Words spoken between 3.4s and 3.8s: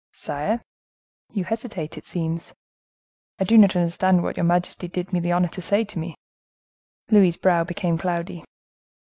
do not